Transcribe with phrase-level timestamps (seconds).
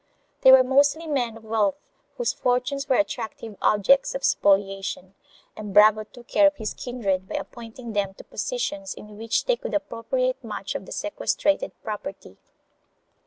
[0.41, 1.75] They were mostly men of wealth
[2.17, 5.13] whose fortunes were attractive objects of spoliation,
[5.55, 9.57] and Bravo took care of his kindred by appointing them to positions in which they
[9.57, 12.37] could appropriate much of the sequestrated property.